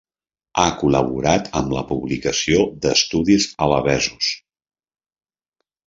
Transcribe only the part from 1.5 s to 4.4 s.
amb la publicació d'estudis alabesos.